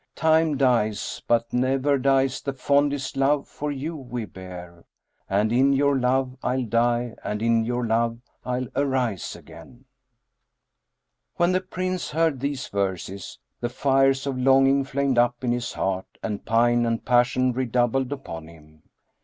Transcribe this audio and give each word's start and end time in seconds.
Time 0.15 0.57
dies 0.57 1.21
but 1.27 1.53
never 1.53 1.99
dies 1.99 2.41
the 2.41 2.53
fondest 2.53 3.15
love 3.15 3.47
for 3.47 3.71
you 3.71 3.95
we 3.95 4.25
bear; 4.25 4.83
* 5.05 5.29
And 5.29 5.51
in 5.51 5.73
your 5.73 5.95
love 5.95 6.35
I'll 6.41 6.63
die 6.65 7.13
and 7.23 7.39
in 7.43 7.63
your 7.63 7.85
love 7.85 8.17
I'll 8.43 8.65
arise 8.75 9.35
again."[FN#20] 9.35 9.83
When 11.35 11.51
the 11.51 11.61
Prince 11.61 12.09
heard 12.09 12.39
these 12.39 12.67
verses, 12.69 13.37
the 13.59 13.69
fires 13.69 14.25
of 14.25 14.39
longing 14.39 14.85
flamed 14.85 15.19
up 15.19 15.43
in 15.43 15.51
his 15.51 15.73
heart 15.73 16.07
and 16.23 16.45
pine 16.45 16.83
and 16.87 17.05
passion 17.05 17.51
redoubled 17.53 18.11
upon 18.11 18.47
him. 18.47 18.81